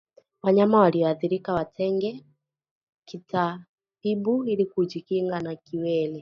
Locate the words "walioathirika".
0.79-1.53